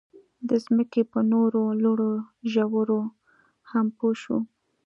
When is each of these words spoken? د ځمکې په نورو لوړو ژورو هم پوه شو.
د 0.49 0.49
ځمکې 0.65 1.01
په 1.11 1.19
نورو 1.31 1.61
لوړو 1.83 2.11
ژورو 2.51 3.01
هم 3.71 3.85
پوه 3.97 4.13
شو. 4.21 4.37